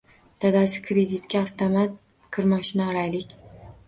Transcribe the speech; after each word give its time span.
Dadasi, 0.43 0.79
kreditga 0.85 1.41
avtomat 1.47 1.93
kirmoshina 2.39 2.89
olaylik 2.95 3.37